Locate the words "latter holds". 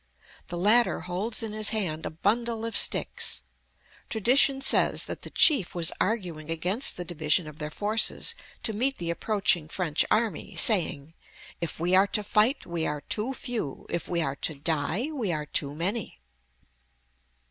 0.57-1.43